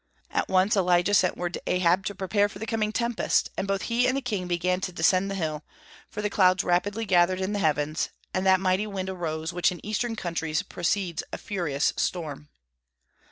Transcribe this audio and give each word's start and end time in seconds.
At 0.31 0.49
once 0.49 0.75
Elijah 0.75 1.13
sent 1.13 1.37
word 1.37 1.53
to 1.53 1.61
Ahab 1.67 2.07
to 2.07 2.15
prepare 2.15 2.49
for 2.49 2.57
the 2.57 2.65
coming 2.65 2.91
tempest; 2.91 3.51
and 3.55 3.67
both 3.67 3.83
he 3.83 4.07
and 4.07 4.17
the 4.17 4.21
king 4.23 4.47
began 4.47 4.81
to 4.81 4.91
descend 4.91 5.29
the 5.29 5.35
hill, 5.35 5.63
for 6.09 6.23
the 6.23 6.29
clouds 6.31 6.63
rapidly 6.63 7.05
gathered 7.05 7.39
in 7.39 7.53
the 7.53 7.59
heavens, 7.59 8.09
and 8.33 8.43
that 8.43 8.59
mighty 8.59 8.87
wind 8.87 9.09
arose 9.11 9.53
which 9.53 9.71
in 9.71 9.85
Eastern 9.85 10.15
countries 10.15 10.63
precedes 10.63 11.21
a 11.31 11.37
furious 11.37 11.93
storm. 11.97 12.49